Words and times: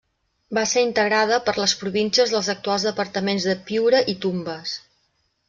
Va 0.57 0.61
ser 0.69 0.81
integrada 0.85 1.37
per 1.49 1.53
les 1.63 1.75
províncies 1.81 2.33
dels 2.37 2.49
actuals 2.55 2.87
departaments 2.89 3.47
de 3.51 3.57
Piura 3.69 4.03
i 4.17 4.19
Tumbes. 4.27 4.75